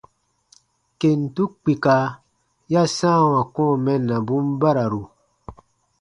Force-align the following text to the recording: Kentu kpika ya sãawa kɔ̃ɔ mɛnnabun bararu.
Kentu 0.99 1.43
kpika 1.61 1.95
ya 2.73 2.81
sãawa 2.97 3.41
kɔ̃ɔ 3.53 3.73
mɛnnabun 3.85 4.45
bararu. 4.61 5.01